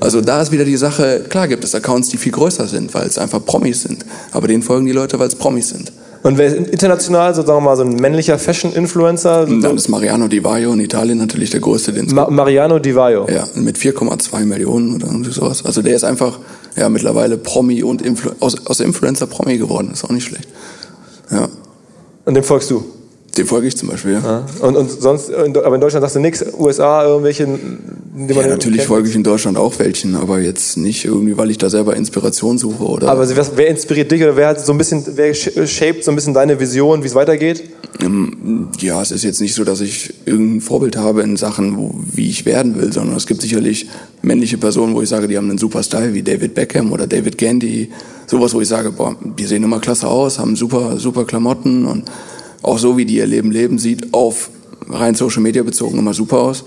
[0.00, 3.06] Also da ist wieder die Sache, klar gibt es Accounts, die viel größer sind, weil
[3.06, 4.04] es einfach Promis sind.
[4.32, 5.92] Aber denen folgen die Leute, weil es Promis sind.
[6.22, 9.46] Und wer ist international, so sagen wir mal, so ein männlicher Fashion-Influencer?
[9.46, 13.26] Dann ist Mariano Di Vaio in Italien natürlich der größte, den Ma Mariano Di Vaio?
[13.28, 15.64] Ja, mit 4,2 Millionen oder sowas.
[15.64, 16.38] Also der ist einfach
[16.76, 19.90] ja mittlerweile Promi und Influ aus, aus Influencer Promi geworden.
[19.92, 20.48] Ist auch nicht schlecht.
[21.30, 21.48] Ja.
[22.24, 22.84] Und dem folgst du?
[23.36, 24.12] Dem folge ich zum Beispiel.
[24.12, 24.44] Ja.
[24.60, 28.78] Und, und sonst, aber in Deutschland sagst du nichts, USA, irgendwelche, die man ja, natürlich
[28.80, 28.88] kennt?
[28.88, 32.58] folge ich in Deutschland auch welchen, aber jetzt nicht irgendwie, weil ich da selber Inspiration
[32.58, 33.08] suche oder.
[33.08, 36.34] Aber wer inspiriert dich oder wer hat so ein bisschen, wer shaped so ein bisschen
[36.34, 37.62] deine Vision, wie es weitergeht?
[38.00, 41.94] Ähm, ja, es ist jetzt nicht so, dass ich irgendein Vorbild habe in Sachen, wo,
[42.12, 43.88] wie ich werden will, sondern es gibt sicherlich
[44.20, 47.38] männliche Personen, wo ich sage, die haben einen super Style, wie David Beckham oder David
[47.38, 47.90] Gandy.
[48.26, 52.10] Sowas, wo ich sage, boah, die sehen immer klasse aus, haben super, super Klamotten und
[52.62, 54.50] auch so wie die ihr Leben leben, sieht auf
[54.88, 56.64] rein Social Media bezogen immer super aus.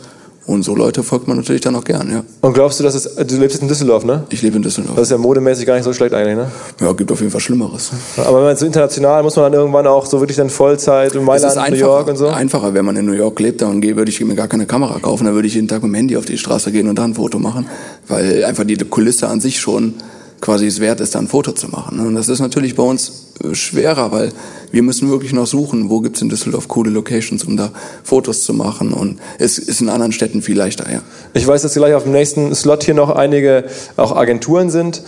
[0.47, 2.23] Und so Leute folgt man natürlich dann auch gern, ja.
[2.41, 4.25] Und glaubst du, dass es, du lebst jetzt in Düsseldorf, ne?
[4.29, 4.95] Ich lebe in Düsseldorf.
[4.95, 6.51] Das ist ja modemäßig gar nicht so schlecht eigentlich, ne?
[6.79, 7.89] Ja, gibt auf jeden Fall Schlimmeres.
[8.17, 11.23] Aber wenn man so international, muss man dann irgendwann auch so wirklich dann Vollzeit in
[11.23, 12.27] Mailand, New York und so?
[12.27, 15.25] einfacher, wenn man in New York lebt, dann würde ich mir gar keine Kamera kaufen,
[15.25, 17.15] dann würde ich jeden Tag mit dem Handy auf die Straße gehen und da ein
[17.15, 17.65] Foto machen.
[18.08, 19.95] Weil einfach die Kulisse an sich schon
[20.41, 22.00] quasi es wert ist, da ein Foto zu machen.
[22.00, 24.32] Und das ist natürlich bei uns schwerer, weil
[24.71, 27.71] wir müssen wirklich noch suchen, wo gibt es in Düsseldorf coole Locations, um da
[28.04, 28.93] Fotos zu machen.
[28.93, 31.02] Und es ist in anderen Städten viel leichter, ja.
[31.34, 33.65] Ich weiß, dass gleich auf dem nächsten Slot hier noch einige
[33.98, 35.02] auch Agenturen sind.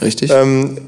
[0.00, 0.30] Richtig.
[0.30, 0.78] Ähm,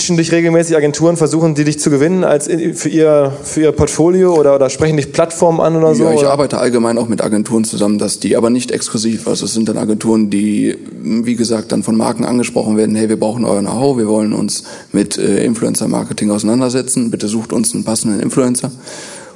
[0.00, 4.34] pitchen dich regelmäßig Agenturen, versuchen die dich zu gewinnen als für ihr, für ihr Portfolio
[4.34, 6.04] oder, oder sprechen dich Plattformen an oder so?
[6.04, 6.30] Ja, ich oder?
[6.30, 9.28] arbeite allgemein auch mit Agenturen zusammen, dass die aber nicht exklusiv.
[9.28, 13.20] Also es sind dann Agenturen, die, wie gesagt, dann von Marken angesprochen werden, hey, wir
[13.20, 18.20] brauchen euer Know-how, wir wollen uns mit äh, Influencer-Marketing auseinandersetzen, bitte sucht uns einen passenden
[18.20, 18.72] Influencer.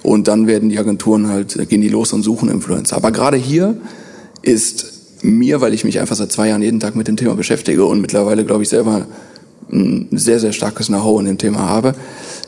[0.02, 2.96] Und dann werden die Agenturen halt, gehen die los und suchen Influencer.
[2.96, 3.76] Aber gerade hier
[4.40, 7.84] ist mir, weil ich mich einfach seit zwei Jahren jeden Tag mit dem Thema beschäftige
[7.84, 9.06] und mittlerweile, glaube ich, selber
[9.72, 11.94] ein sehr, sehr starkes Know-how in dem Thema habe,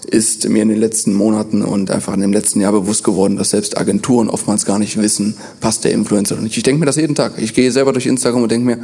[0.06, 3.50] ist mir in den letzten Monaten und einfach in dem letzten Jahr bewusst geworden, dass
[3.50, 6.56] selbst Agenturen oftmals gar nicht wissen, passt der Influencer oder nicht.
[6.56, 7.32] Ich denke mir das jeden Tag.
[7.38, 8.78] Ich gehe selber durch Instagram und denke mir,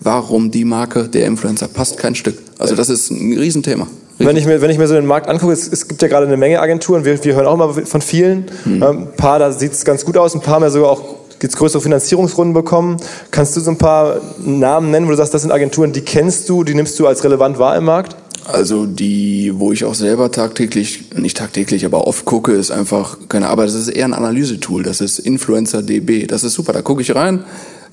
[0.00, 2.38] warum die Marke, der Influencer passt kein Stück.
[2.58, 3.86] Also das ist ein Riesenthema.
[4.18, 6.26] Wenn ich, mir, wenn ich mir so den Markt angucke, es, es gibt ja gerade
[6.26, 8.44] eine Menge Agenturen, wir, wir hören auch immer von vielen.
[8.66, 8.82] Mhm.
[8.82, 11.80] Ein paar, da sieht es ganz gut aus, ein paar mehr sogar auch jetzt größere
[11.80, 12.98] Finanzierungsrunden bekommen.
[13.30, 16.48] Kannst du so ein paar Namen nennen, wo du sagst, das sind Agenturen, die kennst
[16.48, 18.16] du, die nimmst du als relevant wahr im Markt?
[18.46, 23.48] Also die, wo ich auch selber tagtäglich, nicht tagtäglich, aber oft gucke, ist einfach keine
[23.48, 23.68] Arbeit.
[23.68, 24.82] Das ist eher ein Analysetool.
[24.82, 26.26] Das ist Influencer DB.
[26.26, 26.72] Das ist super.
[26.72, 27.44] Da gucke ich rein,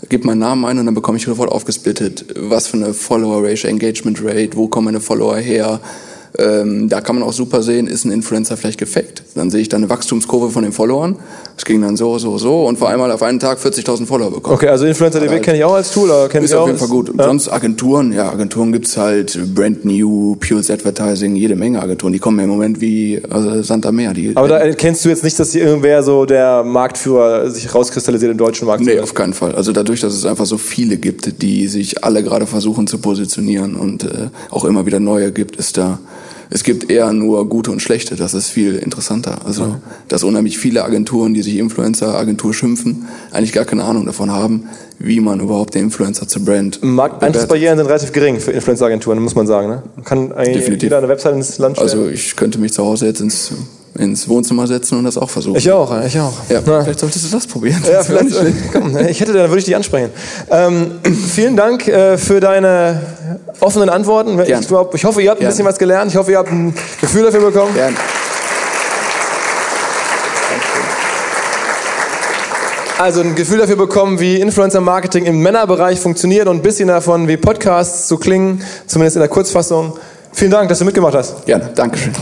[0.09, 3.69] gebe meinen Namen ein und dann bekomme ich sofort aufgesplittet, was für eine Follower Ratio,
[3.69, 5.79] Engagement Rate, wo kommen meine Follower her,
[6.37, 9.23] ähm, da kann man auch super sehen, ist ein Influencer vielleicht gefaked.
[9.35, 11.17] Dann sehe ich da eine Wachstumskurve von den Followern.
[11.57, 14.55] Es ging dann so, so, so und vor einmal auf einen Tag 40.000 Follower bekommen.
[14.55, 16.11] Okay, also Influencer.db halt, kenne ich auch als Tool.
[16.11, 17.11] Aber ist auf jeden Fall gut.
[17.17, 17.23] Ja.
[17.23, 22.13] Sonst Agenturen, ja, Agenturen gibt's halt Brand New, Pulse Advertising, jede Menge Agenturen.
[22.13, 24.13] Die kommen im Moment wie also Santa Meer.
[24.13, 28.33] Die, aber da kennst du jetzt nicht, dass hier irgendwer so der Marktführer sich rauskristallisiert
[28.33, 28.83] im deutschen Markt?
[28.83, 29.55] Nee, auf keinen Fall.
[29.55, 33.75] Also dadurch, dass es einfach so viele gibt, die sich alle gerade versuchen zu positionieren
[33.75, 35.97] und äh, auch immer wieder neue gibt, ist da
[36.49, 38.15] es gibt eher nur gute und schlechte.
[38.15, 39.39] Das ist viel interessanter.
[39.45, 39.81] Also, ja.
[40.07, 44.67] dass unheimlich viele Agenturen, die sich Influencer-Agentur schimpfen, eigentlich gar keine Ahnung davon haben,
[44.99, 46.79] wie man überhaupt den Influencer zu Brand.
[46.83, 49.69] Eintrittsbarrieren sind relativ gering für Influencer-Agenturen, muss man sagen.
[49.69, 49.83] Ne?
[50.03, 50.83] Kann eigentlich Definitiv.
[50.83, 51.89] jeder eine Website ins Land stellen.
[51.89, 53.51] Also ich könnte mich zu Hause jetzt ins
[53.97, 55.57] ins Wohnzimmer setzen und das auch versuchen.
[55.57, 56.33] Ich auch, ich auch.
[56.49, 56.83] Ja, Na.
[56.83, 57.81] vielleicht solltest du das probieren.
[57.89, 58.29] Ja, vielleicht.
[58.73, 60.09] Komm, ich hätte, dann würde ich dich ansprechen.
[60.49, 60.91] Ähm,
[61.33, 63.01] vielen Dank äh, für deine
[63.59, 64.39] offenen Antworten.
[64.39, 65.51] Ich, glaub, ich hoffe, ihr habt ein Gern.
[65.51, 66.11] bisschen was gelernt.
[66.11, 67.73] Ich hoffe, ihr habt ein Gefühl dafür bekommen.
[67.73, 67.95] Gern.
[72.99, 77.37] Also ein Gefühl dafür bekommen, wie Influencer-Marketing im Männerbereich funktioniert und ein bisschen davon, wie
[77.37, 79.93] Podcasts so klingen, zumindest in der Kurzfassung.
[80.33, 81.45] Vielen Dank, dass du mitgemacht hast.
[81.45, 82.13] Gerne, Dankeschön.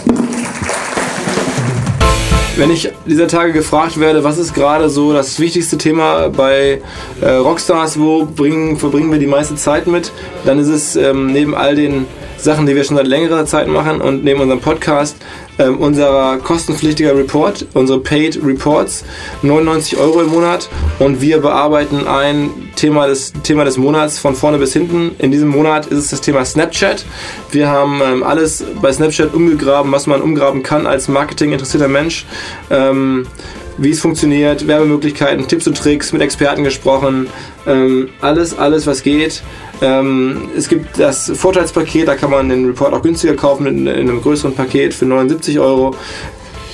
[2.58, 6.82] Wenn ich dieser Tage gefragt werde, was ist gerade so das wichtigste Thema bei
[7.20, 10.13] äh, Rockstars, wo bringen, verbringen wir die meiste Zeit mit,
[10.46, 12.06] dann ist es ähm, neben all den
[12.38, 15.18] Sachen, die wir schon seit längerer Zeit machen und neben unserem Podcast,
[15.60, 19.04] ähm, unser kostenpflichtiger Report, unsere Paid Reports,
[19.41, 24.58] 99 Euro im Monat und wir bearbeiten ein Thema des, Thema des Monats von vorne
[24.58, 25.15] bis hinten.
[25.20, 27.06] In diesem Monat ist es das Thema Snapchat.
[27.52, 32.26] Wir haben ähm, alles bei Snapchat umgegraben, was man umgraben kann als Marketing interessierter Mensch.
[32.70, 33.28] Ähm,
[33.77, 37.27] wie es funktioniert, Werbemöglichkeiten, Tipps und Tricks, mit Experten gesprochen,
[37.67, 39.43] ähm, alles, alles, was geht.
[39.81, 44.09] Ähm, es gibt das Vorteilspaket, da kann man den Report auch günstiger kaufen in, in
[44.09, 45.95] einem größeren Paket für 79 Euro.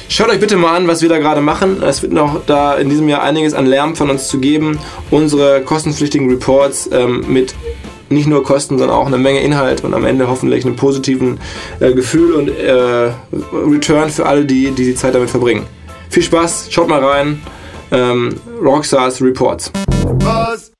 [0.09, 1.81] Schaut euch bitte mal an, was wir da gerade machen.
[1.81, 4.77] Es wird noch da in diesem Jahr einiges an Lärm von uns zu geben.
[5.09, 7.55] Unsere kostenpflichtigen Reports ähm, mit
[8.09, 11.39] nicht nur Kosten, sondern auch eine Menge Inhalt und am Ende hoffentlich einen positiven
[11.79, 13.11] äh, Gefühl und äh,
[13.53, 15.65] Return für alle, die, die die Zeit damit verbringen.
[16.11, 17.41] Viel Spaß, schaut mal rein.
[17.89, 19.71] Ähm, Rockstars Reports.
[20.19, 20.73] Was?